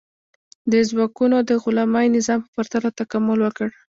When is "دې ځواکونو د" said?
0.71-1.51